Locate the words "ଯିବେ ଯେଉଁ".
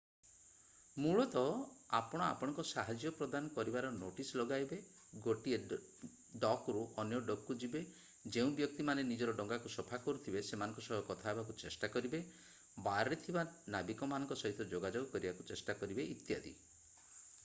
7.65-8.51